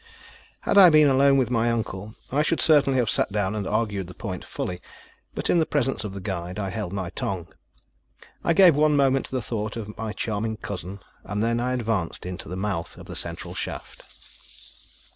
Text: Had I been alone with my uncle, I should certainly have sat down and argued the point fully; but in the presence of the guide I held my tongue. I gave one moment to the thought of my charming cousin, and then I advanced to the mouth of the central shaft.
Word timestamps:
Had 0.61 0.79
I 0.79 0.89
been 0.89 1.07
alone 1.09 1.37
with 1.37 1.51
my 1.51 1.71
uncle, 1.71 2.15
I 2.31 2.41
should 2.41 2.59
certainly 2.59 2.97
have 2.97 3.07
sat 3.07 3.31
down 3.31 3.53
and 3.53 3.67
argued 3.67 4.07
the 4.07 4.15
point 4.15 4.43
fully; 4.43 4.81
but 5.35 5.47
in 5.47 5.59
the 5.59 5.65
presence 5.67 6.03
of 6.03 6.15
the 6.15 6.19
guide 6.19 6.57
I 6.57 6.71
held 6.71 6.91
my 6.91 7.11
tongue. 7.11 7.53
I 8.43 8.53
gave 8.53 8.75
one 8.75 8.95
moment 8.95 9.27
to 9.27 9.35
the 9.35 9.43
thought 9.43 9.77
of 9.77 9.95
my 9.99 10.11
charming 10.11 10.57
cousin, 10.57 11.01
and 11.23 11.43
then 11.43 11.59
I 11.59 11.73
advanced 11.73 12.23
to 12.23 12.49
the 12.49 12.57
mouth 12.57 12.97
of 12.97 13.05
the 13.05 13.15
central 13.15 13.53
shaft. 13.53 14.01